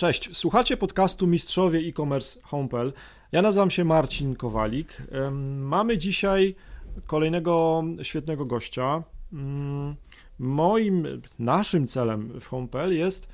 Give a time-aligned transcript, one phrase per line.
[0.00, 2.92] Cześć, słuchacie podcastu Mistrzowie e-commerce Homepel.
[3.32, 5.02] Ja nazywam się Marcin Kowalik.
[5.58, 6.54] Mamy dzisiaj
[7.06, 9.02] kolejnego świetnego gościa.
[9.32, 9.96] Mm,
[10.38, 13.28] moim, naszym celem w Homepel jest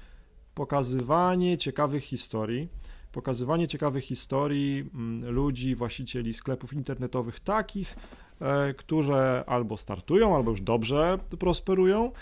[0.55, 2.69] pokazywanie ciekawych historii.
[3.13, 7.97] Pokazywanie ciekawych historii mm, ludzi, właścicieli sklepów internetowych, takich,
[8.41, 9.15] e, którzy
[9.47, 12.13] albo startują, albo już dobrze prosperują.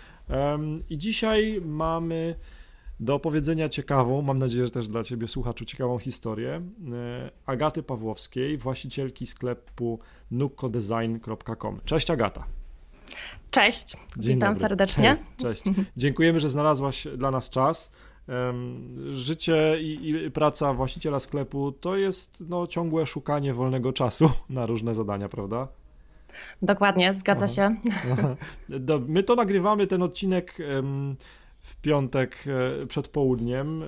[0.90, 2.34] I dzisiaj mamy
[3.00, 8.58] do opowiedzenia ciekawą, mam nadzieję, że też dla Ciebie słuchaczu ciekawą historię e, Agaty Pawłowskiej,
[8.58, 9.98] właścicielki sklepu
[10.30, 11.80] nukodesign.com.
[11.84, 12.46] Cześć Agata.
[13.50, 14.68] Cześć, Dzień witam dobry.
[14.68, 15.16] serdecznie.
[15.36, 15.62] Cześć,
[15.96, 17.92] dziękujemy, że znalazłaś dla nas czas.
[19.10, 24.94] Życie i, i, praca właściciela sklepu to jest no, ciągłe szukanie wolnego czasu na różne
[24.94, 25.68] zadania, prawda?
[26.62, 27.54] Dokładnie, zgadza Aha.
[27.54, 27.76] się.
[28.12, 28.36] Aha.
[29.08, 30.58] My to nagrywamy ten odcinek
[31.64, 32.44] w piątek
[32.82, 33.82] e, przed południem.
[33.82, 33.86] E,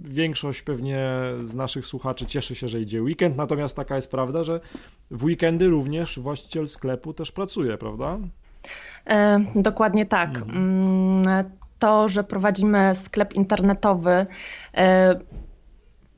[0.00, 1.08] większość pewnie
[1.42, 4.60] z naszych słuchaczy cieszy się, że idzie weekend, natomiast taka jest prawda, że
[5.10, 8.18] w weekendy również właściciel sklepu też pracuje, prawda?
[9.06, 10.28] E, dokładnie tak.
[10.28, 10.56] Mhm.
[10.56, 11.44] Mm,
[11.78, 14.26] to, że prowadzimy sklep internetowy,
[14.74, 15.20] e,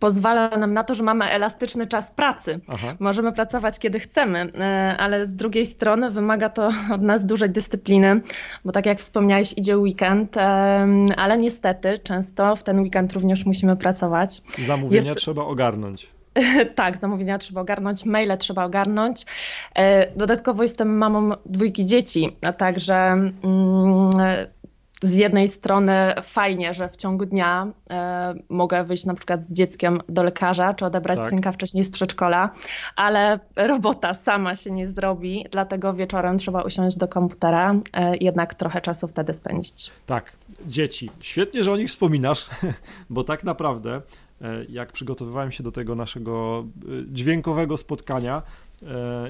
[0.01, 2.61] pozwala nam na to, że mamy elastyczny czas pracy.
[2.69, 2.95] Aha.
[2.99, 8.21] Możemy pracować kiedy chcemy, e, ale z drugiej strony wymaga to od nas dużej dyscypliny,
[8.65, 10.41] bo tak jak wspomniałeś, idzie weekend, e,
[11.17, 14.43] ale niestety często w ten weekend również musimy pracować.
[14.59, 15.21] Zamówienia Jest...
[15.21, 16.11] trzeba ogarnąć.
[16.75, 19.27] tak, zamówienia trzeba ogarnąć, maile trzeba ogarnąć.
[19.75, 24.11] E, dodatkowo jestem mamą dwójki dzieci, a także mm,
[25.03, 30.01] z jednej strony fajnie, że w ciągu dnia e, mogę wyjść na przykład z dzieckiem
[30.09, 31.31] do lekarza, czy odebrać tak.
[31.31, 32.51] synka wcześniej z przedszkola,
[32.97, 38.81] ale robota sama się nie zrobi, dlatego wieczorem trzeba usiąść do komputera, e, jednak trochę
[38.81, 39.91] czasu wtedy spędzić.
[40.07, 40.33] Tak,
[40.67, 41.11] dzieci.
[41.21, 42.51] Świetnie, że o nich wspominasz,
[43.11, 44.03] bo tak naprawdę
[44.43, 48.43] e, jak przygotowywałem się do tego naszego e, dźwiękowego spotkania,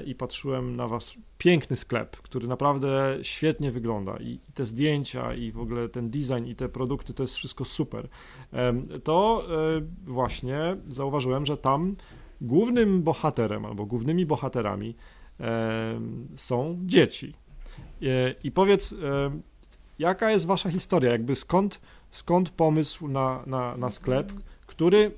[0.05, 1.15] i patrzyłem na was.
[1.37, 6.55] Piękny sklep, który naprawdę świetnie wygląda i te zdjęcia i w ogóle ten design i
[6.55, 8.07] te produkty to jest wszystko super.
[9.03, 9.43] To
[9.77, 11.95] e, właśnie zauważyłem, że tam
[12.41, 14.95] głównym bohaterem albo głównymi bohaterami
[16.35, 17.33] są dzieci.
[18.01, 18.95] E, I powiedz,
[19.99, 21.11] jaka jest wasza historia?
[21.11, 21.81] Jakby skąd,
[22.11, 24.31] skąd pomysł na, na, na sklep,
[24.65, 25.11] który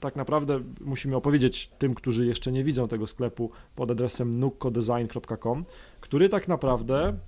[0.00, 5.64] tak naprawdę musimy opowiedzieć tym, którzy jeszcze nie widzą tego sklepu pod adresem nukkodesign.com,
[6.00, 7.18] który tak naprawdę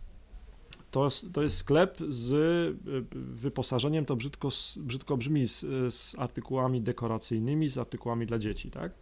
[0.90, 5.60] to, to jest sklep z y, wyposażeniem, to brzydko, brzydko brzmi, z,
[5.94, 8.92] z artykułami dekoracyjnymi, z artykułami dla dzieci, tak?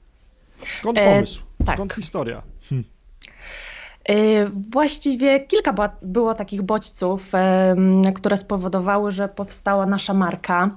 [0.79, 1.43] Skąd e, pomysł?
[1.61, 1.77] E, tak.
[1.77, 2.43] Skąd historia?
[2.69, 2.85] Hm.
[4.07, 7.33] E, właściwie kilka było takich bodźców,
[8.15, 10.71] które spowodowały, że powstała nasza marka.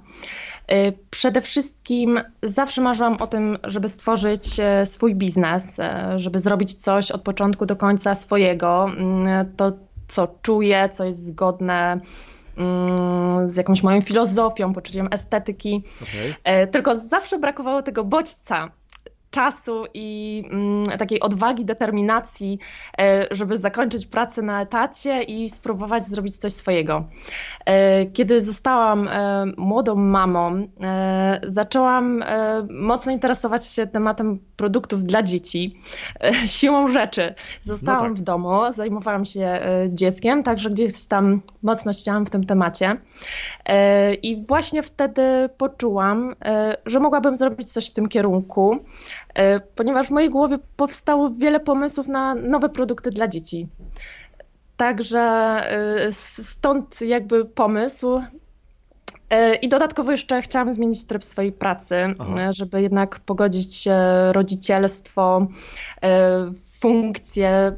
[0.68, 5.78] E, przede wszystkim zawsze marzyłam o tym, żeby stworzyć swój biznes,
[6.16, 8.88] żeby zrobić coś od początku do końca swojego.
[9.58, 9.72] To,
[10.08, 12.00] co czuję, co jest zgodne
[12.58, 15.84] mm, z jakąś moją filozofią, poczuciem estetyki.
[16.02, 16.68] Okay.
[16.68, 18.72] Tylko zawsze brakowało tego bodźca,
[19.32, 22.60] czasu i mm, takiej odwagi, determinacji,
[23.00, 27.04] e, żeby zakończyć pracę na etacie i spróbować zrobić coś swojego.
[27.66, 30.68] E, kiedy zostałam e, młodą mamą,
[31.48, 32.24] zaczęłam
[32.70, 35.82] mocno interesować się tematem produktów dla dzieci.
[36.46, 38.20] Siłą rzeczy zostałam no tak.
[38.20, 39.60] w domu, zajmowałam się
[39.90, 42.98] dzieckiem, także gdzieś tam mocno chciałam w tym temacie.
[44.22, 46.36] I właśnie wtedy poczułam,
[46.86, 48.80] że mogłabym zrobić coś w tym kierunku.
[49.40, 53.68] E, ponieważ w mojej głowie powstało wiele pomysłów na nowe produkty dla dzieci.
[54.78, 58.22] Także e, stąd jakby pomysł.
[59.30, 62.52] E, I dodatkowo jeszcze chciałam zmienić tryb swojej pracy, Aha.
[62.52, 63.88] żeby jednak pogodzić
[64.32, 65.48] rodzicielstwo,
[66.80, 67.72] funkcję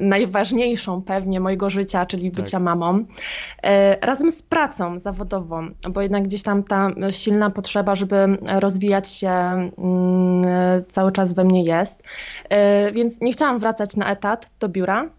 [0.00, 2.62] najważniejszą pewnie mojego życia, czyli bycia tak.
[2.62, 3.04] mamą,
[4.00, 9.34] razem z pracą zawodową, bo jednak gdzieś tam ta silna potrzeba, żeby rozwijać się
[10.88, 12.02] cały czas we mnie jest.
[12.92, 15.10] Więc nie chciałam wracać na etat do biura,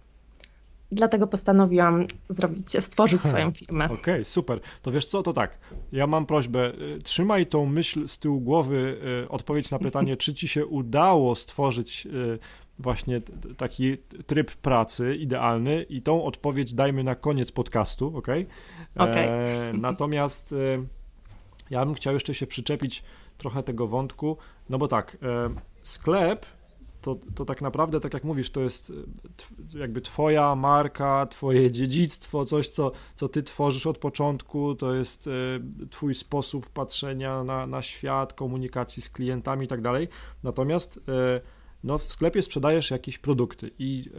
[0.91, 3.85] Dlatego postanowiłam zrobić, stworzyć swoją firmę.
[3.85, 4.59] Okej, okay, super.
[4.81, 5.59] To wiesz co, to tak.
[5.91, 6.71] Ja mam prośbę,
[7.03, 8.97] trzymaj tą myśl z tyłu głowy,
[9.29, 12.07] odpowiedź na pytanie, czy ci się udało stworzyć
[12.79, 13.21] właśnie
[13.57, 13.97] taki
[14.27, 18.27] tryb pracy idealny i tą odpowiedź dajmy na koniec podcastu, ok?
[18.95, 19.29] okay.
[19.29, 20.55] E, natomiast e,
[21.69, 23.03] ja bym chciał jeszcze się przyczepić
[23.37, 24.37] trochę tego wątku,
[24.69, 25.49] no bo tak, e,
[25.83, 26.45] sklep
[27.01, 28.93] to, to tak naprawdę, tak jak mówisz, to jest
[29.73, 35.29] jakby twoja marka, twoje dziedzictwo, coś, co, co ty tworzysz od początku, to jest
[35.89, 40.07] twój sposób patrzenia na, na świat, komunikacji z klientami i tak dalej.
[40.43, 40.99] Natomiast
[41.83, 44.09] no, w sklepie sprzedajesz jakieś produkty i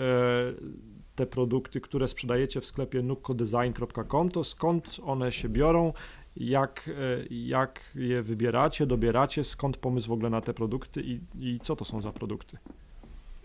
[1.14, 5.92] te produkty, które sprzedajecie w sklepie nukodesign.com, to skąd one się biorą,
[6.36, 11.60] jak, e, jak je wybieracie, dobieracie, skąd pomysł w ogóle na te produkty i, i
[11.60, 12.58] co to są za produkty?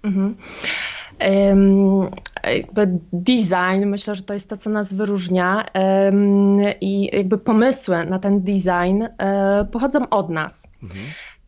[0.03, 0.35] Mhm.
[2.43, 5.65] Jakby design, myślę, że to jest to, co nas wyróżnia
[6.81, 10.67] i jakby pomysły na ten design um, pochodzą od nas.
[10.83, 11.05] Mhm.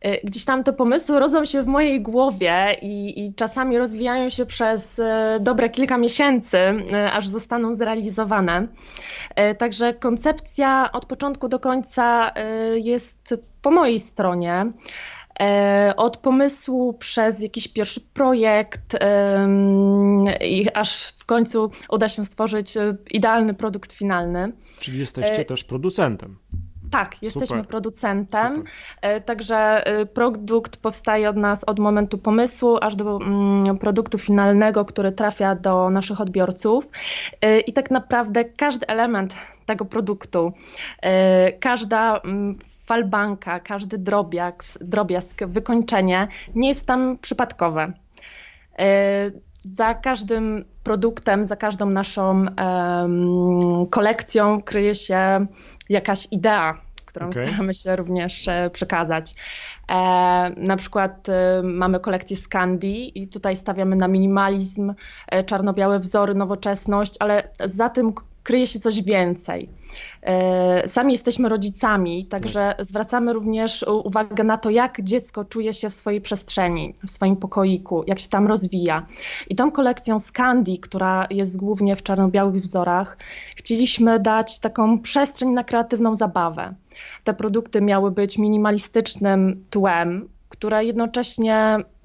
[0.08, 4.46] E, gdzieś tam te pomysły rodzą się w mojej głowie i, i, czasami rozwijają się
[4.46, 8.68] przez e, dobre kilka miesięcy, e, aż zostaną zrealizowane.
[9.58, 12.32] Także koncepcja od początku do końca
[12.76, 14.72] jest po mojej stronie.
[15.98, 18.98] Od pomysłu przez jakiś pierwszy projekt,
[20.42, 22.74] i aż w końcu uda się stworzyć
[23.12, 24.52] idealny produkt finalny.
[24.80, 26.38] Czyli jesteście też producentem.
[26.92, 27.68] Tak, jesteśmy Super.
[27.68, 28.72] producentem, Super.
[29.02, 34.86] E, także e, produkt powstaje od nas od momentu pomysłu aż do mm, produktu finalnego,
[34.86, 36.88] który trafia do naszych odbiorców.
[37.42, 39.34] E, I tak naprawdę każdy element
[39.66, 40.54] tego produktu,
[41.60, 47.94] każda mm, falbanka, każdy drobiak, drobiazg, wykończenie nie jest tam przypadkowe.
[49.76, 55.46] Za każdym produktem, za każdą naszą um, kolekcją kryje się
[55.90, 57.46] jakaś idea, którą okay.
[57.48, 59.36] staramy się również e, przekazać.
[59.90, 59.96] E,
[60.58, 64.94] na przykład e, mamy kolekcję Scandi i tutaj stawiamy na minimalizm,
[65.28, 69.70] e, czarno-białe wzory, nowoczesność, ale za tym kryje się coś więcej.
[70.22, 72.86] E, sami jesteśmy rodzicami, także tak.
[72.88, 78.04] zwracamy również uwagę na to, jak dziecko czuje się w swojej przestrzeni, w swoim pokoiku,
[78.08, 79.06] jak się tam rozwija.
[79.50, 83.18] I tą kolekcją Scandi, która jest głównie w czarno-białych wzorach,
[83.56, 86.74] chcieliśmy dać taką przestrzeń na kreatywną zabawę.
[87.24, 91.56] Te produkty miały być minimalistycznym tłem, która jednocześnie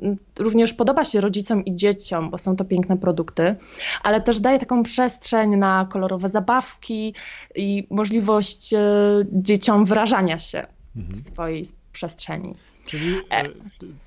[0.03, 3.57] mm, również podoba się rodzicom i dzieciom, bo są to piękne produkty,
[4.03, 7.15] ale też daje taką przestrzeń na kolorowe zabawki
[7.55, 8.79] i możliwość e,
[9.33, 10.67] dzieciom wyrażania się
[10.97, 11.15] mhm.
[11.15, 12.55] w swojej przestrzeni.
[12.87, 13.49] Czyli e,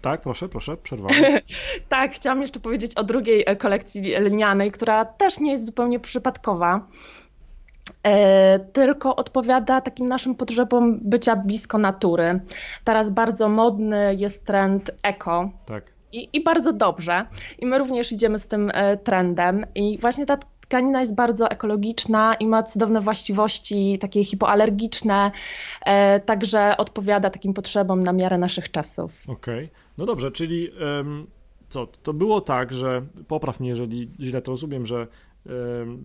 [0.01, 1.23] tak, proszę, proszę, przerwałem.
[1.89, 6.87] tak, chciałam jeszcze powiedzieć o drugiej e, kolekcji linianej, która też nie jest zupełnie przypadkowa.
[8.03, 12.39] E, tylko odpowiada takim naszym potrzebom bycia blisko natury.
[12.83, 15.49] Teraz bardzo modny jest trend eko.
[15.65, 15.83] Tak.
[16.11, 17.25] I, I bardzo dobrze.
[17.59, 19.65] I my również idziemy z tym e, trendem.
[19.75, 25.31] I właśnie ta tkanina jest bardzo ekologiczna i ma cudowne właściwości, takie hipoalergiczne,
[25.85, 29.11] e, także odpowiada takim potrzebom na miarę naszych czasów.
[29.27, 29.69] Okej, okay.
[29.97, 31.27] no dobrze, czyli um,
[31.69, 35.07] co, to było tak, że popraw mnie, jeżeli źle to rozumiem, że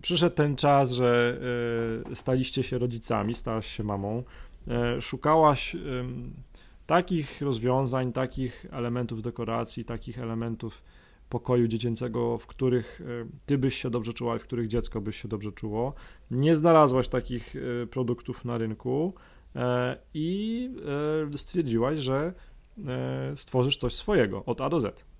[0.01, 1.39] przyszedł ten czas, że
[2.11, 4.23] e, staliście się rodzicami, stałaś się mamą,
[4.67, 5.75] e, szukałaś
[6.85, 10.83] takich rozwiązań, takich elementów dekoracji, takich elementów
[11.29, 13.05] pokoju dziecięcego, w których e,
[13.45, 15.93] ty byś się dobrze czuła i w których dziecko byś się dobrze czuło.
[16.31, 17.55] Nie znalazłaś takich
[17.91, 19.13] produktów na rynku
[20.13, 20.69] i
[21.35, 22.33] stwierdziłaś, że
[23.35, 25.10] stworzysz coś swojego od A do Z.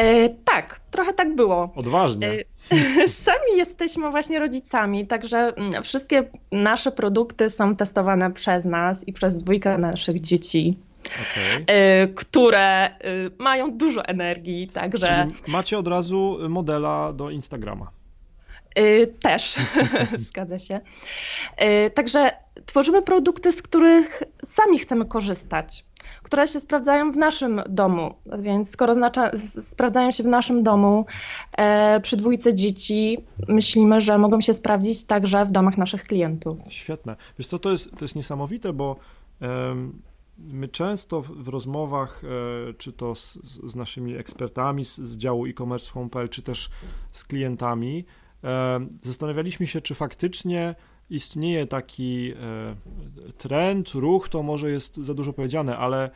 [0.00, 1.72] E, tak, trochę tak było.
[1.76, 2.28] Odważnie.
[2.28, 9.12] E, sami jesteśmy właśnie rodzicami, także mm, wszystkie nasze produkty są testowane przez nas i
[9.12, 10.78] przez dwójkę naszych dzieci.
[11.04, 11.64] Okay.
[11.66, 12.98] E, które e,
[13.38, 15.26] mają dużo energii, także...
[15.30, 17.90] Czyli macie od razu modela do Instagrama.
[18.74, 19.56] E, też,
[20.28, 20.80] zgadza się.
[21.94, 22.30] Także
[22.66, 25.84] tworzymy produkty, z których sami chcemy korzystać
[26.30, 28.14] które się sprawdzają w naszym domu.
[28.38, 29.30] Więc skoro znacza,
[29.62, 31.06] sprawdzają się w naszym domu
[31.52, 33.18] e, przy dwójce dzieci,
[33.48, 36.58] myślimy, że mogą się sprawdzić także w domach naszych klientów.
[36.68, 37.16] Świetne.
[37.38, 38.96] Wiesz co, to jest, to jest niesamowite, bo
[40.38, 45.90] my często w, rozmowach, e, czy to z, z naszymi ekspertami z, z działu e-commerce
[45.90, 46.70] home.pl, czy też
[47.12, 48.04] z klientami,
[48.44, 50.74] e, zastanawialiśmy się, czy faktycznie
[51.10, 56.10] istnieje taki e, trend, ruch, to może jest za dużo powiedziane, ale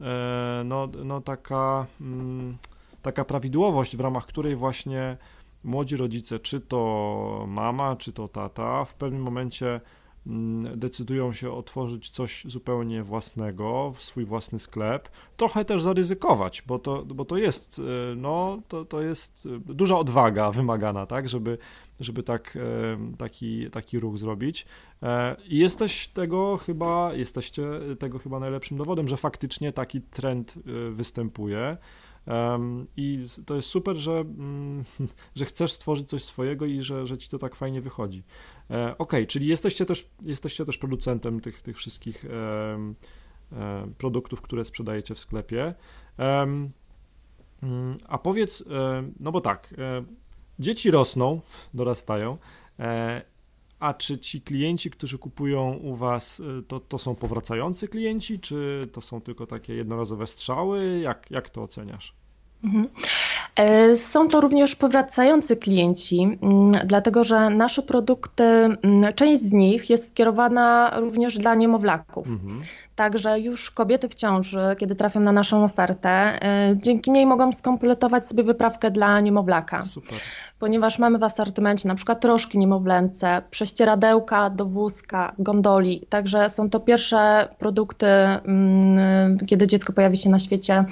[0.00, 2.56] e, no, no taka, mm,
[3.02, 5.16] taka prawidłowość, w ramach której właśnie
[5.64, 9.80] młodzi rodzice, czy to mama, czy to tata, w pewnym momencie
[10.26, 17.04] mm, decydują się otworzyć coś zupełnie własnego, swój własny sklep, trochę też zaryzykować, bo to,
[17.04, 21.58] bo to jest, e, no, to, to jest duża odwaga wymagana, tak, żeby
[22.00, 24.66] żeby tak, e, taki, taki ruch zrobić.
[25.02, 27.62] E, I jesteś tego chyba, jesteście
[27.98, 31.76] tego chyba najlepszym dowodem, że faktycznie taki trend e, występuje.
[32.96, 34.84] I to jest super, że, mm,
[35.38, 38.22] że chcesz stworzyć coś swojego i że, że ci to tak fajnie wychodzi.
[38.98, 42.24] Ok, czyli jesteście też, jesteście też producentem tych, tych wszystkich
[43.98, 45.74] produktów, które sprzedajecie w sklepie.
[46.18, 48.64] Mm, a powiedz,
[49.20, 49.74] no bo tak,
[50.60, 51.40] dzieci rosną,
[51.74, 52.36] dorastają
[53.80, 58.88] a czy ci klienci, którzy kupują u Was, y, to, to są powracający klienci, czy
[58.92, 61.00] to są tylko takie jednorazowe strzały?
[61.00, 62.14] Jak, jak to oceniasz?
[62.64, 62.88] Mhm.
[63.56, 69.90] E, są to również powracający klienci, mm, dlatego że nasze produkty, mm, część z nich
[69.90, 72.26] jest skierowana również dla niemowlaków.
[72.26, 72.58] Mhm.
[72.96, 78.26] Także już kobiety w ciąży, kiedy trafią na naszą ofertę, e, dzięki niej mogą skompletować
[78.26, 79.82] sobie wyprawkę dla niemowlaka.
[79.82, 80.18] Super.
[80.58, 86.06] Ponieważ mamy w asortymencie na przykład troszki niemowlęce, prześcieradełka do wózka, gondoli.
[86.08, 90.84] Także są to pierwsze produkty, mm, kiedy dziecko pojawi się na świecie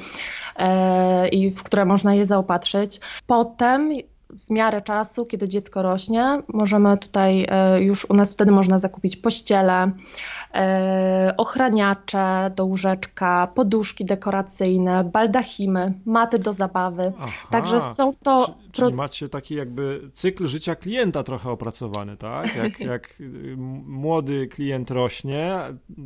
[0.56, 3.00] e, i w które można je zaopatrzyć.
[3.26, 3.90] Potem
[4.30, 9.16] w miarę czasu, kiedy dziecko rośnie, możemy tutaj e, już u nas wtedy można zakupić
[9.16, 9.90] pościele,
[10.54, 17.12] e, ochraniacze do łóżeczka, poduszki dekoracyjne, baldachimy, maty do zabawy.
[17.18, 18.46] Aha, Także są to.
[18.46, 22.56] Czy, czyli macie taki jakby cykl życia klienta trochę opracowany, tak?
[22.62, 23.54] Jak, jak y,
[23.86, 25.58] młody klient rośnie,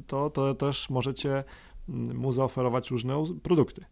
[0.06, 1.44] to, to też możecie
[1.88, 3.84] mm, mu zaoferować różne produkty.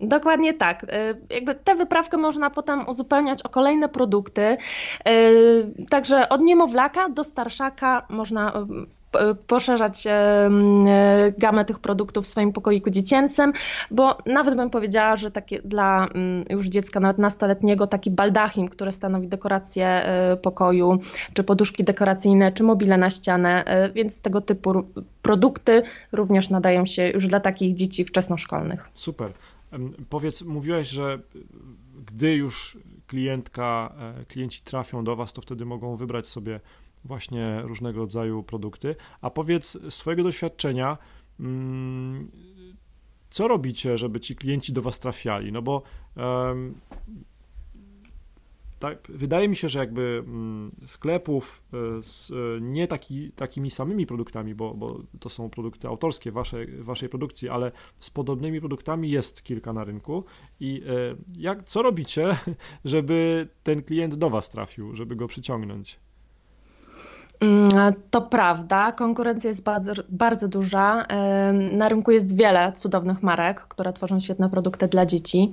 [0.00, 0.84] Dokładnie tak.
[0.84, 0.86] Y,
[1.30, 4.56] jakby tę wyprawkę można potem uzupełniać o kolejne produkty.
[5.08, 8.52] Y, także od niemowlaka do starszaka można
[9.30, 10.08] y, poszerzać
[11.38, 13.52] gamę tych produktów w swoim pokoiku dziecięcym,
[13.90, 16.08] bo nawet bym powiedziała, że takie dla
[16.50, 20.06] już dziecka nawet nastoletniego taki baldachim, który stanowi dekorację
[20.42, 20.98] pokoju,
[21.34, 24.84] czy poduszki dekoracyjne, czy mobile na ścianę, więc tego typu
[25.22, 25.82] produkty
[26.12, 28.90] również nadają się już dla takich dzieci wczesnoszkolnych.
[28.94, 29.32] Super.
[30.08, 31.22] Powiedz, mówiłeś, że
[32.06, 36.60] gdy już klientka, e, klienci trafią do Was, to wtedy mogą wybrać sobie
[37.04, 38.96] właśnie różnego rodzaju produkty.
[39.20, 40.98] A powiedz z swojego doświadczenia,
[41.40, 42.30] mm,
[43.30, 45.52] co robicie, żeby ci klienci do Was trafiali?
[45.52, 45.82] No bo
[48.84, 54.06] tak, wydaje mi się, że jakby mm, sklepów e, z e, nie taki, takimi samymi
[54.06, 59.42] produktami, bo, bo to są produkty autorskie waszej, waszej produkcji, ale z podobnymi produktami jest
[59.42, 60.24] kilka na rynku.
[60.60, 60.90] I e,
[61.36, 62.36] jak, co robicie,
[62.84, 66.00] żeby ten klient do was trafił, żeby go przyciągnąć?
[67.40, 67.70] Mm,
[68.10, 71.06] to prawda, konkurencja jest bardzo, bardzo duża.
[71.72, 75.52] Na rynku jest wiele cudownych marek, które tworzą świetne produkty dla dzieci.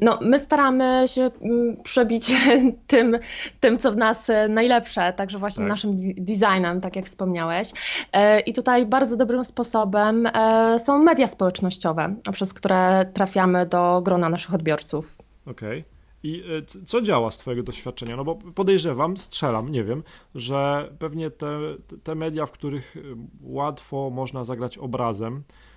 [0.00, 2.32] No, my staramy się mm, przebić
[2.86, 3.18] tym,
[3.60, 5.68] tym, co w nas e, najlepsze, także właśnie tak.
[5.68, 7.72] naszym designem, tak jak wspomniałeś.
[8.12, 14.28] E, I tutaj bardzo dobrym sposobem e, są media społecznościowe, przez które trafiamy do grona
[14.28, 15.16] naszych odbiorców.
[15.46, 15.80] Okej.
[15.80, 15.94] Okay.
[16.26, 16.44] I
[16.86, 18.16] co działa z Twojego doświadczenia?
[18.16, 20.02] No bo podejrzewam, strzelam, nie wiem,
[20.34, 21.58] że pewnie te,
[22.02, 22.96] te media, w których
[23.42, 25.73] łatwo można zagrać obrazem, E,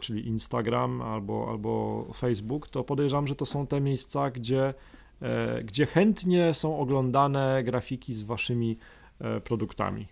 [0.00, 4.74] czyli Instagram albo, albo Facebook, to podejrzewam, że to są te miejsca, gdzie,
[5.22, 8.78] e, gdzie chętnie są oglądane grafiki z waszymi
[9.20, 10.06] e, produktami.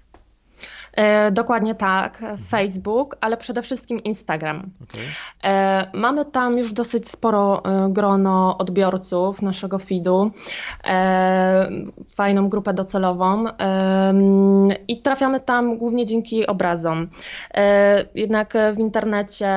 [0.93, 2.39] E, dokładnie tak, mhm.
[2.39, 4.71] Facebook, ale przede wszystkim Instagram.
[4.83, 5.05] Okay.
[5.45, 10.31] E, mamy tam już dosyć sporo e, grono odbiorców naszego feedu,
[12.15, 13.45] fajną grupę docelową
[14.89, 17.09] i trafiamy tam głównie dzięki obrazom.
[18.15, 19.49] Jednak w internecie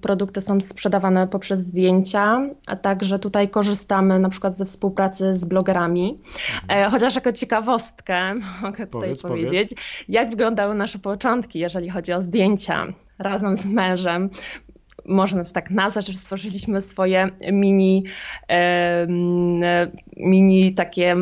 [0.00, 6.20] produkty są sprzedawane poprzez zdjęcia, a także tutaj korzystamy na przykład ze współpracy z blogerami.
[6.62, 6.90] Mhm.
[6.90, 10.04] Chociaż jako ciekawostkę mogę tutaj powiedz, powiedzieć, powiedz.
[10.08, 12.86] jak wyglądały nasze początki, jeżeli chodzi o zdjęcia
[13.18, 14.30] razem z mężem
[15.08, 18.04] można to tak nazwać, że stworzyliśmy swoje mini,
[20.16, 21.16] mini takie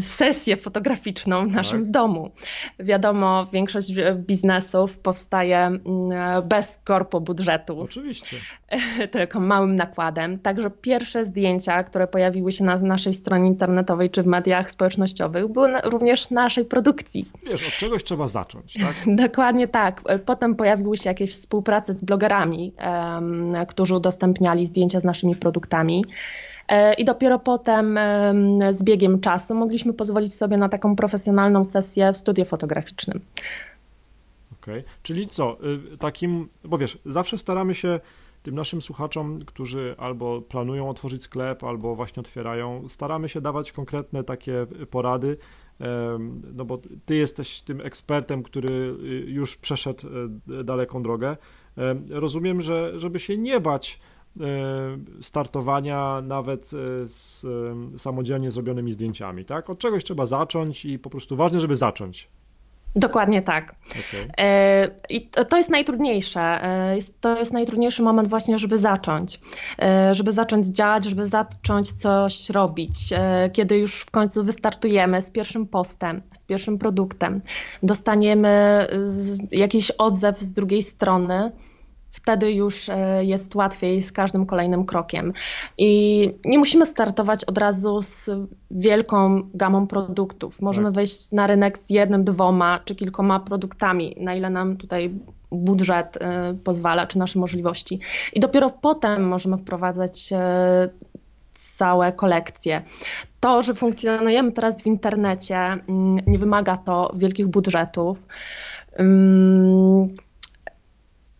[0.00, 1.90] sesję fotograficzną w naszym tak.
[1.90, 2.30] domu.
[2.78, 5.70] Wiadomo, większość biznesów powstaje
[6.44, 7.80] bez korpo budżetu.
[7.80, 8.36] Oczywiście.
[9.12, 10.38] Tylko małym nakładem.
[10.38, 15.80] Także pierwsze zdjęcia, które pojawiły się na naszej stronie internetowej czy w mediach społecznościowych, były
[15.84, 17.28] również naszej produkcji.
[17.46, 18.94] Wiesz, od czegoś trzeba zacząć, tak?
[19.26, 20.02] Dokładnie tak.
[20.26, 22.72] Potem pojawiły się jakieś współprace z blogerami,
[23.68, 26.04] którzy udostępniali zdjęcia z naszymi produktami.
[26.68, 27.98] E, I dopiero potem
[28.70, 33.20] z biegiem czasu mogliśmy pozwolić sobie na taką profesjonalną sesję w studiu fotograficznym.
[34.62, 34.92] Okej, okay.
[35.02, 35.56] czyli co,
[35.94, 38.00] y, takim, bo wiesz, zawsze staramy się
[38.44, 44.24] tym naszym słuchaczom, którzy albo planują otworzyć sklep, albo właśnie otwierają, staramy się dawać konkretne
[44.24, 45.36] takie porady,
[46.54, 50.08] no bo ty jesteś tym ekspertem, który y, już przeszedł
[50.60, 51.36] e, daleką drogę.
[52.10, 54.00] Rozumiem, że żeby się nie bać
[55.20, 56.70] startowania nawet
[57.04, 57.46] z
[57.96, 59.70] samodzielnie zrobionymi zdjęciami, tak?
[59.70, 62.28] Od czegoś trzeba zacząć i po prostu ważne, żeby zacząć.
[62.96, 63.74] Dokładnie tak.
[63.90, 64.28] Okay.
[64.38, 66.40] E, I to jest najtrudniejsze.
[66.40, 69.40] E, to jest najtrudniejszy moment właśnie, żeby zacząć.
[69.82, 73.14] E, żeby zacząć działać, żeby zacząć coś robić.
[73.52, 77.42] Kiedy już w końcu wystartujemy z pierwszym postem, z pierwszym produktem,
[77.82, 78.86] dostaniemy
[79.50, 81.52] jakiś odzew z drugiej strony,
[82.14, 85.32] wtedy już e, jest łatwiej z każdym kolejnym krokiem.
[85.78, 88.30] I nie musimy startować od razu z
[88.70, 90.62] wielką gamą produktów.
[90.62, 90.94] Możemy tak.
[90.94, 95.14] wejść na rynek z jednym, dwoma czy kilkoma produktami, na ile nam tutaj
[95.52, 98.00] budżet e, pozwala, czy nasze możliwości.
[98.32, 100.88] I dopiero potem możemy wprowadzać e,
[101.52, 102.82] całe kolekcje.
[103.40, 108.26] To, że funkcjonujemy teraz w internecie, mm, nie wymaga to wielkich budżetów.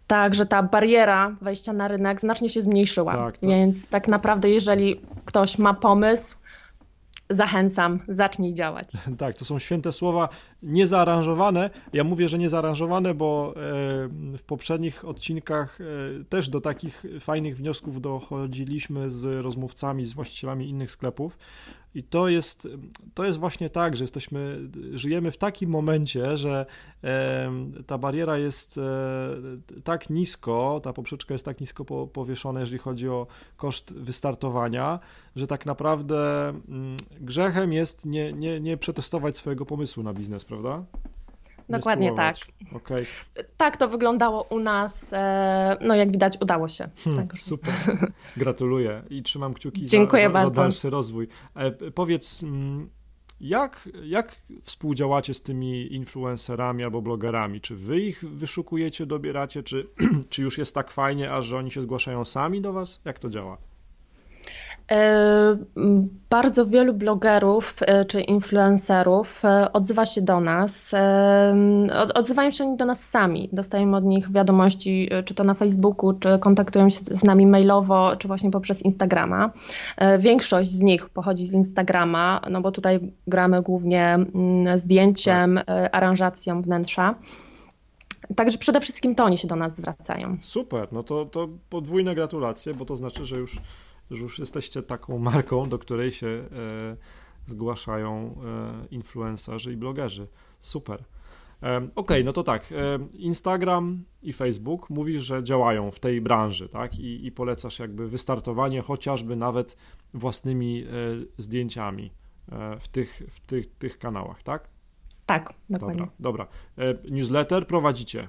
[0.04, 3.12] Mm, Także ta bariera wejścia na rynek znacznie się zmniejszyła.
[3.12, 3.50] Tak, tak.
[3.50, 6.36] Więc tak naprawdę, jeżeli ktoś ma pomysł,
[7.30, 8.88] zachęcam, zacznij działać.
[9.18, 10.28] Tak, to są święte słowa,
[10.62, 11.70] niezaaranżowane.
[11.92, 13.60] Ja mówię, że niezaaranżowane, bo e,
[14.38, 15.84] w poprzednich odcinkach e,
[16.24, 21.38] też do takich fajnych wniosków dochodziliśmy z rozmówcami, z właścicielami innych sklepów.
[21.94, 22.68] I to jest,
[23.14, 24.60] to jest właśnie tak, że jesteśmy,
[24.92, 26.66] żyjemy w takim momencie, że
[27.86, 28.82] ta bariera jest e,
[29.84, 35.00] tak nisko, ta poprzeczka jest tak nisko po, powieszona, jeżeli chodzi o koszt wystartowania,
[35.36, 40.84] że tak naprawdę mm, grzechem jest nie, nie, nie przetestować swojego pomysłu na biznes, prawda?
[41.68, 42.36] Dokładnie tak.
[42.72, 43.06] Okay.
[43.56, 45.12] Tak to wyglądało u nas.
[45.12, 46.88] E, no jak widać, udało się.
[47.04, 47.74] Hmm, super.
[48.36, 51.28] Gratuluję i trzymam kciuki Dziękuję za, za, za dalszy rozwój.
[51.54, 52.90] E, powiedz, mm,
[53.40, 57.60] jak, jak współdziałacie z tymi influencerami albo blogerami?
[57.60, 59.86] Czy wy ich wyszukujecie, dobieracie, czy,
[60.30, 63.00] czy już jest tak fajnie, a że oni się zgłaszają sami do was?
[63.04, 63.58] Jak to działa?
[64.92, 65.56] E,
[66.30, 70.94] bardzo wielu blogerów e, czy influencerów e, odzywa się do nas.
[72.14, 73.48] Odzywają się oni do nas sami.
[73.52, 78.28] Dostajemy od nich wiadomości, czy to na Facebooku, czy kontaktują się z nami mailowo, czy
[78.28, 79.50] właśnie poprzez Instagrama.
[80.18, 84.18] Większość z nich pochodzi z Instagrama, no bo tutaj gramy głównie
[84.76, 85.94] zdjęciem, tak.
[85.94, 87.14] aranżacją wnętrza.
[88.36, 90.36] Także przede wszystkim to oni się do nas zwracają.
[90.40, 93.60] Super, no to, to podwójne gratulacje, bo to znaczy, że już
[94.10, 96.46] że już jesteście taką marką, do której się e,
[97.46, 100.28] zgłaszają e, influencerzy i blogerzy.
[100.60, 101.04] Super.
[101.62, 102.74] E, Okej, okay, no to tak.
[103.12, 106.98] Instagram i Facebook mówisz, że działają w tej branży, tak?
[106.98, 109.76] I, I, polecasz jakby wystartowanie chociażby nawet
[110.14, 110.86] własnymi
[111.38, 112.12] zdjęciami
[112.80, 114.68] w, tych, w tych, tych kanałach, tak?
[115.26, 116.08] Tak, dokładnie.
[116.20, 117.00] Dobra, dobra.
[117.10, 118.28] Newsletter prowadzicie.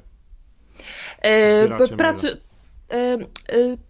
[1.98, 2.28] Pracu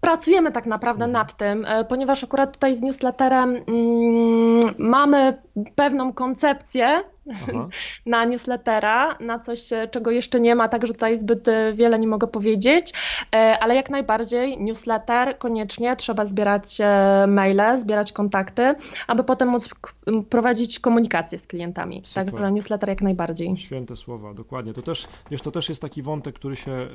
[0.02, 1.12] pracujemy tak naprawdę mhm.
[1.12, 5.38] nad tym, y, ponieważ akurat tutaj z newsletterem mm, mamy
[5.76, 7.68] pewną koncepcję Aha.
[8.06, 12.08] na newslettera, na coś, e, czego jeszcze nie ma, także tutaj zbyt e, wiele nie
[12.08, 12.94] mogę powiedzieć,
[13.36, 16.78] e, ale jak najbardziej newsletter koniecznie trzeba zbierać
[17.28, 18.76] maile, zbierać kontakty,
[19.08, 19.70] aby potem móc
[20.30, 22.02] prowadzić komunikację z klientami.
[22.06, 22.26] Super.
[22.26, 23.58] Także newsletter jak najbardziej.
[23.58, 24.74] Święte słowa, dokładnie.
[24.74, 26.88] To też, wiesz, to też jest taki wątek, który się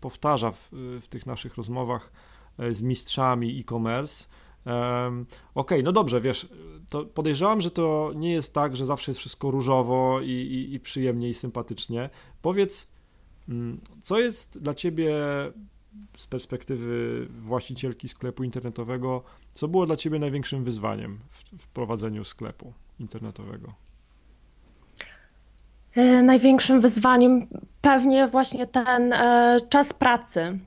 [0.00, 0.68] powtarza w,
[1.02, 2.12] w tych naszych rozmowach
[2.72, 4.28] z mistrzami e-commerce,
[4.66, 6.48] Um, Okej, okay, no dobrze, wiesz,
[6.90, 10.80] to podejrzewam, że to nie jest tak, że zawsze jest wszystko różowo i, i, i
[10.80, 12.10] przyjemnie i sympatycznie.
[12.42, 12.88] Powiedz,
[13.48, 15.14] mm, co jest dla ciebie
[16.16, 19.22] z perspektywy właścicielki sklepu internetowego,
[19.54, 23.74] co było dla ciebie największym wyzwaniem w, w prowadzeniu sklepu internetowego?
[25.94, 27.46] E, największym wyzwaniem
[27.80, 30.58] pewnie właśnie ten e, czas pracy.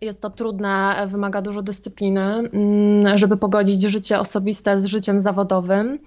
[0.00, 5.98] Jest to trudne, wymaga dużo dyscypliny, mm, żeby pogodzić życie osobiste z życiem zawodowym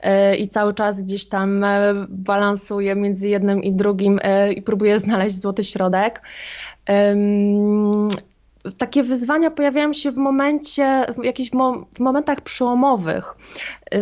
[0.00, 5.00] e, i cały czas gdzieś tam e, balansuję między jednym i drugim e, i próbuję
[5.08, 6.22] znaleźć złoty środek
[8.78, 13.36] takie wyzwania pojawiają się w momencie, w jakichś mo w momentach przełomowych.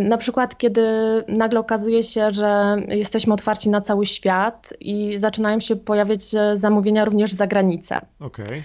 [0.00, 0.82] Na przykład, kiedy
[1.28, 6.22] nagle okazuje się, że jesteśmy otwarci na cały świat i zaczynają się pojawiać
[6.54, 8.00] zamówienia również za granicę.
[8.20, 8.64] Okay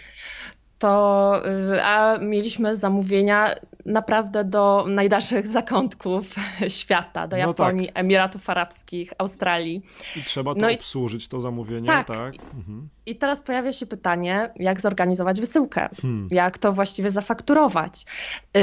[0.82, 1.42] to
[1.76, 6.36] y, a mieliśmy zamówienia naprawdę do najdalszych zakątków
[6.80, 8.00] świata, do no Japonii, tak.
[8.00, 9.82] Emiratów Arabskich, Australii.
[10.16, 12.08] I trzeba to no obsłużyć, to zamówienie, tak.
[12.08, 12.34] tak.
[12.34, 12.90] Mhm.
[13.06, 16.28] I teraz pojawia się pytanie, jak zorganizować wysyłkę, hmm.
[16.32, 18.06] jak to właściwie zafakturować.
[18.54, 18.62] Yy,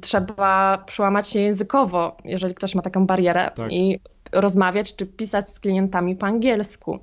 [0.00, 3.72] trzeba przełamać się językowo, jeżeli ktoś ma taką barierę tak.
[3.72, 4.00] i
[4.32, 6.98] rozmawiać czy pisać z klientami po angielsku.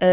[0.00, 0.06] Yy,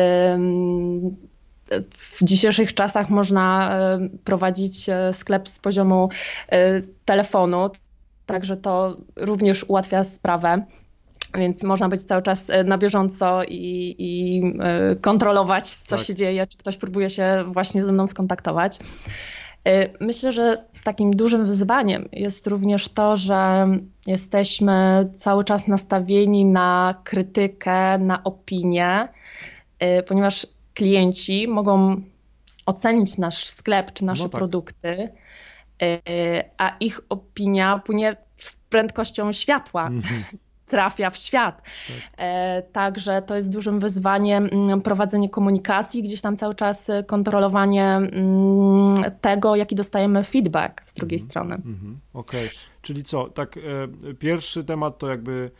[1.93, 3.77] w dzisiejszych czasach można
[4.23, 6.09] prowadzić sklep z poziomu
[7.05, 7.69] telefonu,
[8.25, 10.65] także to również ułatwia sprawę.
[11.37, 14.41] Więc można być cały czas na bieżąco i, i
[15.01, 16.05] kontrolować, co tak.
[16.05, 18.79] się dzieje, czy ktoś próbuje się właśnie ze mną skontaktować.
[19.99, 23.67] Myślę, że takim dużym wyzwaniem jest również to, że
[24.07, 29.07] jesteśmy cały czas nastawieni na krytykę, na opinię,
[30.07, 30.47] ponieważ
[30.79, 32.01] klienci mogą
[32.65, 34.39] ocenić nasz sklep czy nasze no tak.
[34.39, 35.09] produkty,
[35.83, 39.87] y, a ich opinia płynie z prędkością światła.
[39.87, 40.23] Mm -hmm
[40.69, 41.61] trafia w świat.
[41.61, 41.95] Tak.
[42.17, 48.95] E, także to jest dużym wyzwaniem mm, prowadzenie komunikacji, gdzieś tam cały czas kontrolowanie mm,
[49.21, 51.29] tego, jaki dostajemy feedback z drugiej mhm.
[51.29, 51.55] strony.
[51.55, 51.99] Mhm.
[52.13, 52.57] Okej, okay.
[52.81, 53.61] czyli co, tak e,
[54.13, 55.51] pierwszy temat to jakby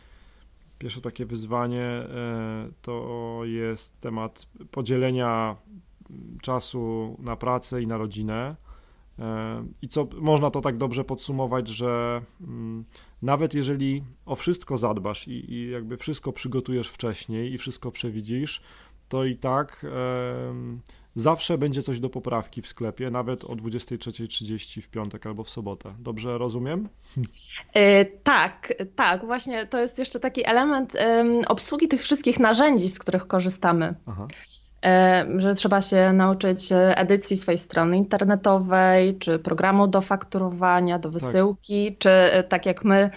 [0.80, 5.56] pierwsze takie wyzwanie e, to jest temat podzielenia
[6.42, 8.56] czasu na pracę i na rodzinę.
[9.82, 12.84] I co można to tak dobrze podsumować, że mm,
[13.22, 18.62] nawet jeżeli o wszystko zadbasz i, i jakby wszystko przygotujesz wcześniej i wszystko przewidzisz,
[19.08, 19.86] to i tak
[21.14, 25.94] zawsze będzie coś do poprawki w sklepie, nawet o 23.30 w piątek albo w sobotę.
[25.98, 26.88] Dobrze rozumiem?
[27.74, 29.24] Yy, tak, tak.
[29.26, 31.00] Właśnie to jest jeszcze taki element yy,
[31.48, 33.94] obsługi tych wszystkich narzędzi, z których korzystamy.
[34.06, 34.26] Aha.
[34.84, 41.10] E, że trzeba się nauczyć e, edycji swojej strony internetowej, czy programu do fakturowania, do
[41.10, 41.12] tak.
[41.12, 41.98] wysyłki, tak.
[41.98, 43.10] czy e, tak jak my,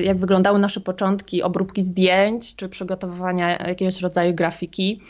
[0.00, 5.00] jak wyglądały nasze początki, obróbki zdjęć, czy przygotowywania jakiegoś rodzaju grafiki.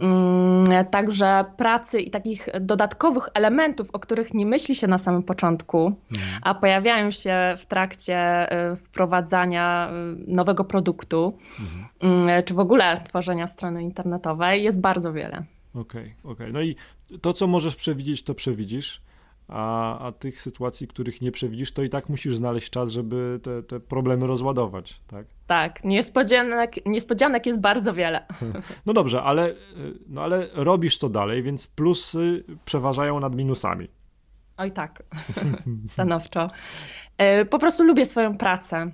[0.00, 5.86] Mm, także pracy i takich dodatkowych elementów, o których nie myśli się na samym początku,
[5.86, 6.40] mhm.
[6.42, 12.38] a pojawiają się w trakcie y, wprowadzania y, nowego produktu, mhm.
[12.38, 15.44] Y, czy w ogóle tworzenia strony internetowej, jest bardzo wiele.
[15.74, 16.32] Okej, okay, okej.
[16.32, 16.52] Okay.
[16.52, 16.76] No i
[17.20, 19.00] to, co możesz przewidzieć, to przewidzisz
[19.48, 23.62] a, a tych sytuacji, których nie przewidzisz, to i tak musisz znaleźć czas, żeby te,
[23.62, 25.26] te problemy rozładować, tak?
[25.46, 28.26] Tak, niespodzianek, niespodzianek jest bardzo wiele.
[28.86, 29.54] No dobrze, ale,
[30.08, 33.88] no ale robisz to dalej, więc plusy przeważają nad minusami.
[34.56, 35.02] Oj tak,
[35.92, 36.50] stanowczo.
[37.18, 38.90] E, po prostu lubię swoją pracę.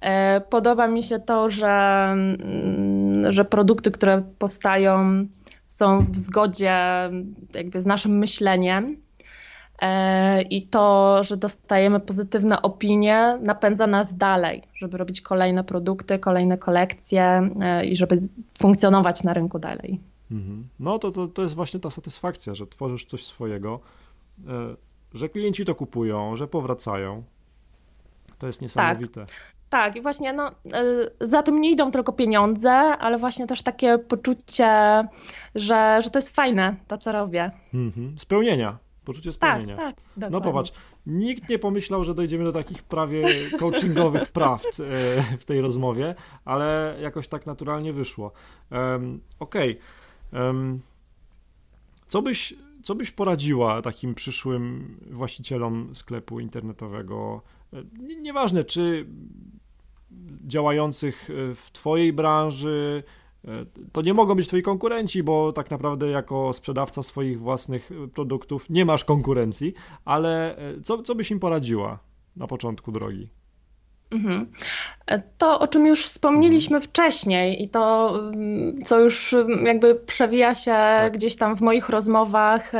[0.00, 5.26] E, podoba mi się to, że, mm, że produkty, które powstają,
[5.68, 6.78] są w zgodzie
[7.54, 8.96] jakby z naszym myśleniem
[10.50, 17.50] i to, że dostajemy pozytywne opinie, napędza nas dalej, żeby robić kolejne produkty, kolejne kolekcje
[17.60, 18.18] e, i żeby
[18.58, 20.00] funkcjonować na rynku dalej.
[20.30, 20.68] Mhm.
[20.80, 23.80] No to, to, to jest właśnie ta satysfakcja, że tworzysz coś swojego,
[24.48, 24.76] e,
[25.14, 27.22] że klienci to kupują, że powracają.
[28.38, 29.20] To jest niesamowite.
[29.20, 29.34] Tak.
[29.70, 30.50] Tak, i właśnie no,
[31.20, 34.68] za tym nie idą tylko pieniądze, ale właśnie też takie poczucie,
[35.54, 37.50] że, że to jest fajne, to co robię.
[37.74, 38.18] Mhm.
[38.18, 39.76] Spełnienia poczucie tak, spełnienia.
[39.76, 40.72] Tak, tak, no popatrz,
[41.06, 43.24] nikt nie pomyślał, że dojdziemy do takich prawie
[43.58, 48.32] coachingowych prawd e, w tej rozmowie, ale jakoś tak naturalnie wyszło.
[48.70, 49.78] Um, Okej.
[50.30, 50.46] Okay.
[50.46, 50.80] Um,
[52.08, 57.42] co byś co byś poradziła takim przyszłym właścicielom sklepu internetowego?
[57.72, 57.82] E,
[58.20, 59.06] nieważne, czy
[60.46, 63.19] działających w Twojej branży, E,
[63.92, 68.70] to nie mogą być twoi konkurenci, bo tak naprawdę jako sprzedawca swoich własnych e, produktów
[68.70, 69.74] nie masz konkurencji,
[70.04, 71.98] ale e, co, co byś im poradziła
[72.36, 73.28] na początku drogi?
[74.10, 74.46] Mhm.
[75.38, 76.90] To, o czym już wspomnieliśmy mhm.
[76.90, 81.12] wcześniej i to, mm, co już mm, jakby przewija się tak.
[81.12, 82.72] gdzieś tam w moich rozmowach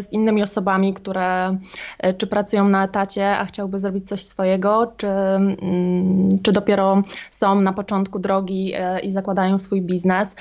[0.00, 1.56] z innymi osobami, które
[1.98, 7.60] e, czy pracują na etacie, a chciałby zrobić coś swojego, czy, mm, czy dopiero są
[7.60, 10.34] na początku drogi e, i zakładają swój biznes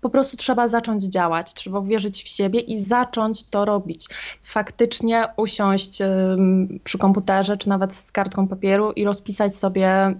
[0.00, 4.06] po prostu trzeba zacząć działać, trzeba uwierzyć w siebie i zacząć to robić.
[4.42, 5.98] Faktycznie usiąść
[6.84, 10.14] przy komputerze czy nawet z kartką papieru i rozpisać sobie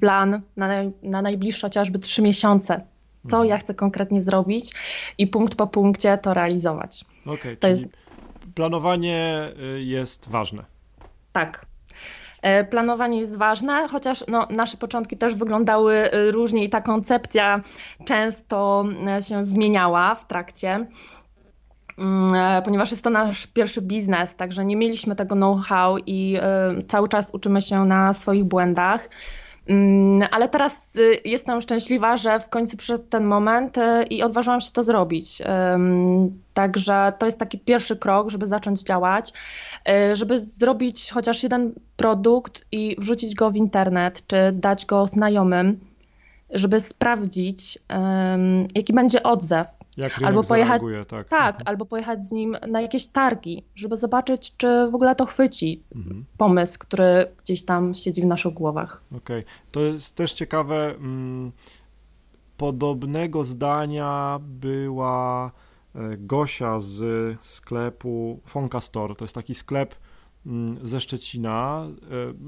[0.00, 0.68] plan na,
[1.02, 2.80] na najbliższe chociażby trzy miesiące.
[3.28, 3.48] Co mhm.
[3.48, 4.72] ja chcę konkretnie zrobić
[5.18, 7.04] i punkt po punkcie to realizować.
[7.26, 7.86] Okay, to jest...
[8.54, 10.64] planowanie y, jest ważne.
[11.32, 11.66] Tak,
[12.70, 17.60] planowanie jest ważne, chociaż no, nasze początki też wyglądały e, różnie i ta koncepcja
[18.04, 20.86] często e, się zmieniała w trakcie
[21.98, 26.38] mm, ponieważ jest to nasz pierwszy biznes, także nie mieliśmy tego know-how i
[26.88, 29.08] cały czas uczymy się na swoich błędach.
[29.68, 30.92] Mm, ale teraz
[31.24, 33.76] jestem szczęśliwa, że w końcu przyszedł ten moment
[34.10, 35.42] i odważyłam się to zrobić.
[36.54, 39.32] Także to jest taki pierwszy krok, żeby zacząć działać.
[39.88, 45.80] E, żeby zrobić chociaż jeden produkt i wrzucić go w internet, czy dać go znajomym,
[46.50, 47.78] żeby sprawdzić,
[48.74, 49.75] jaki będzie odzew.
[49.96, 51.28] Jak albo pojechać, tak.
[51.28, 51.62] tak mhm.
[51.68, 56.24] albo pojechać z nim na jakieś targi, żeby zobaczyć, czy w ogóle to chwyci mhm.
[56.38, 59.02] pomysł, który gdzieś tam siedzi w naszych głowach.
[59.06, 59.44] Okej, okay.
[59.70, 60.94] to jest też ciekawe.
[60.94, 61.52] Mm,
[62.56, 65.50] podobnego zdania była
[65.94, 67.02] e, Gosia z
[67.40, 69.14] sklepu Fonka Store.
[69.14, 69.94] To jest taki sklep
[70.46, 71.86] mm, ze Szczecina.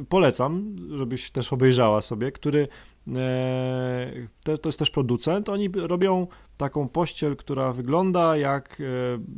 [0.03, 2.69] E, polecam, żebyś też obejrzała sobie, który
[3.17, 5.49] e, to jest też producent.
[5.49, 8.83] Oni robią taką pościel, która wygląda jak,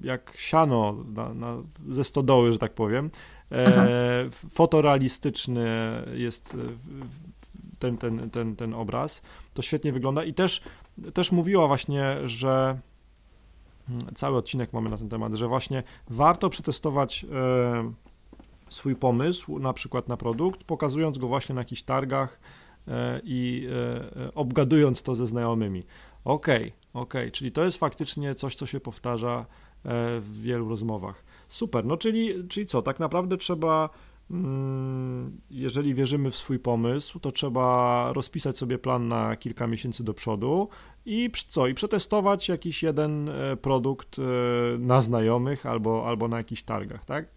[0.03, 1.57] jak siano na, na,
[1.89, 3.11] ze stodoły, że tak powiem.
[3.67, 3.87] Aha.
[4.51, 5.67] Fotorealistyczny
[6.15, 6.57] jest
[7.81, 9.23] ten, ten, ten, ten obraz.
[9.55, 10.63] To świetnie wygląda i też,
[11.15, 12.79] też mówiła właśnie, że
[13.89, 17.93] mm, cały odcinek mamy na ten temat, że właśnie warto przetestować e,
[18.69, 22.60] swój pomysł, na przykład na produkt, pokazując go właśnie na jakichś targach e,
[23.25, 23.69] i
[24.17, 25.83] e, obgadując to ze znajomymi.
[26.25, 27.31] Okej, okay, okej, okay.
[27.31, 29.47] czyli to jest faktycznie coś, co się powtarza
[30.21, 31.25] w wielu rozmowach.
[31.49, 33.91] Super, no czyli, czyli co, tak naprawdę trzeba
[34.31, 40.15] Mm, jeżeli wierzymy w swój pomysł, to trzeba rozpisać sobie plan na kilka miesięcy do
[40.15, 40.69] przodu
[41.07, 41.67] i co?
[41.67, 44.23] I przetestować jakiś jeden e, produkt e,
[44.79, 47.29] na znajomych albo, albo na jakichś targach, tak?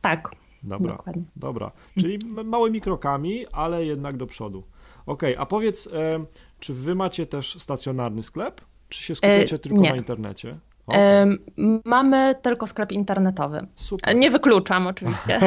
[0.00, 0.30] Tak.
[0.62, 1.22] Dobra, dokładnie.
[1.36, 1.72] dobra.
[2.00, 4.62] Czyli małymi krokami, ale jednak do przodu.
[5.06, 6.24] Ok, a powiedz, e,
[6.60, 9.90] czy wy macie też stacjonarny sklep, czy się skupiacie e, tylko nie.
[9.90, 10.58] na internecie?
[10.86, 11.38] Okay.
[11.84, 13.66] Mamy tylko sklep internetowy.
[13.76, 14.16] Super.
[14.16, 15.40] Nie wykluczam oczywiście,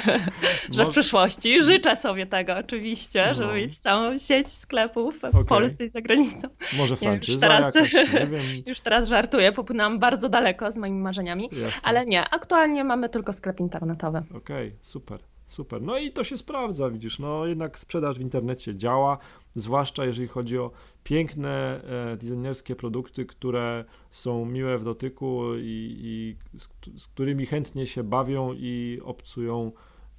[0.70, 3.34] że w przyszłości życzę sobie tego oczywiście, no.
[3.34, 5.44] żeby mieć całą sieć sklepów w okay.
[5.44, 6.48] Polsce i za granicą.
[6.78, 8.42] Może franczyza już teraz, jakaś, nie wiem.
[8.66, 11.80] Już teraz żartuję, popłynęłam bardzo daleko z moimi marzeniami, Jasne.
[11.82, 14.18] ale nie, aktualnie mamy tylko sklep internetowy.
[14.18, 15.20] Okej, okay, super.
[15.48, 15.82] Super.
[15.82, 17.18] No i to się sprawdza, widzisz.
[17.18, 19.18] No jednak sprzedaż w internecie działa,
[19.54, 20.70] zwłaszcza jeżeli chodzi o
[21.04, 21.80] piękne
[22.12, 26.68] e, designerskie produkty, które są miłe w dotyku i, i z,
[27.02, 29.72] z, którymi chętnie się bawią i obcują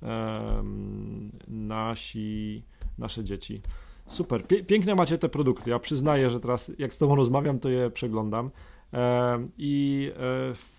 [0.04, 0.64] e,
[1.48, 2.64] nasi,
[2.98, 3.62] nasze dzieci.
[4.06, 4.48] Super.
[4.68, 5.70] Piękne macie te produkty.
[5.70, 8.52] Ja przyznaję, że teraz jak z Tobą rozmawiam, to je przeglądam.
[8.94, 10.79] E, I e,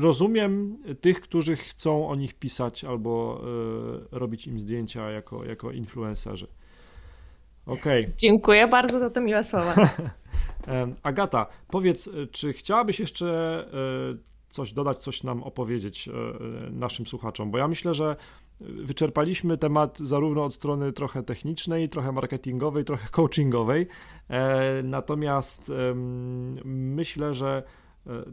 [0.00, 3.42] rozumiem tych, którzy chcą o nich pisać albo
[4.12, 6.46] e, robić im zdjęcia jako, jako influencerzy.
[7.66, 8.02] Okej.
[8.04, 8.14] Okay.
[8.16, 9.74] Dziękuję bardzo za te miłe słowa.
[11.02, 13.64] Agata, powiedz, czy chciałabyś jeszcze
[14.48, 16.08] coś dodać, coś nam opowiedzieć
[16.70, 17.50] naszym słuchaczom?
[17.50, 18.16] Bo ja myślę, że
[18.60, 23.86] wyczerpaliśmy temat zarówno od strony trochę technicznej, trochę marketingowej, trochę coachingowej.
[24.82, 25.72] Natomiast
[26.64, 27.62] myślę, że E,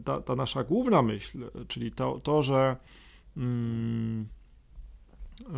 [0.04, 2.76] ta, ta nasza główna myśl, czyli to, to że,
[3.36, 4.28] mm,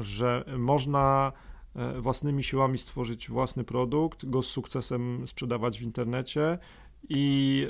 [0.01, 1.33] że można
[1.75, 6.59] e, własnymi siłami stworzyć własny produkt, go z sukcesem sprzedawać w internecie
[7.09, 7.67] i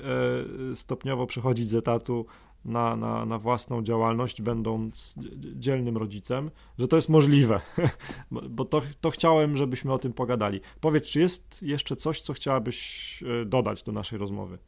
[0.71, 2.27] e, stopniowo przechodzić z etatu
[2.65, 5.15] na, na, na własną działalność, będąc
[5.55, 7.61] dzielnym rodzicem, że to jest możliwe,
[8.51, 10.61] bo to, to chciałem, żebyśmy o tym pogadali.
[10.81, 14.59] Powiedz, czy jest jeszcze coś, co chciałabyś dodać do naszej rozmowy?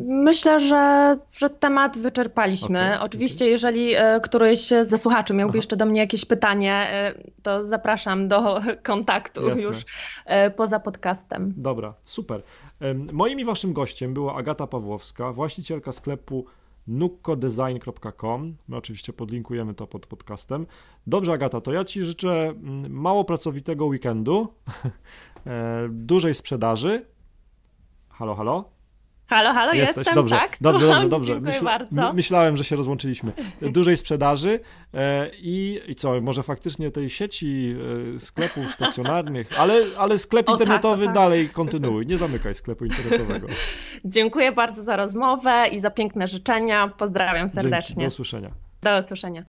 [0.00, 2.86] Myślę, że, że temat wyczerpaliśmy.
[2.86, 3.48] Okay, Oczywiście, okay.
[3.48, 5.58] jeżeli e, któryś ze słuchaczy miałby Aha.
[5.58, 9.62] jeszcze do mnie jakieś pytanie, e, to zapraszam do kontaktu Jasne.
[9.62, 9.76] już
[10.26, 11.54] e, poza podcastem.
[11.56, 12.42] Dobra, super.
[13.12, 16.44] Moim i waszym gościem była Agata Pawłowska, właścicielka sklepu
[16.86, 18.56] nukkodesign.com.
[18.68, 20.66] My oczywiście podlinkujemy to pod podcastem.
[21.06, 24.48] Dobrze, Agata, to ja Ci życzę mm, mało pracowitego weekendu,
[25.88, 27.04] dużej sprzedaży
[28.18, 28.64] Halo, halo?
[29.26, 29.96] Halo, halo, Jesteś.
[29.96, 30.56] jestem, dobrze, tak?
[30.60, 31.40] Dobrze, dobrze, dobrze.
[31.40, 32.12] Myśl, bardzo.
[32.12, 33.32] Myślałem, że się rozłączyliśmy.
[33.72, 34.60] Dużej sprzedaży
[34.94, 37.74] e, i, i co, może faktycznie tej sieci
[38.16, 41.22] e, sklepów stacjonarnych, ale, ale sklep o, tak, internetowy tak, tak.
[41.22, 43.46] dalej kontynuuj, nie zamykaj sklepu internetowego.
[44.04, 46.88] Dziękuję bardzo za rozmowę i za piękne życzenia.
[46.98, 47.94] Pozdrawiam serdecznie.
[47.94, 48.50] Dzięki, do usłyszenia.
[48.82, 49.36] Do usłyszenia.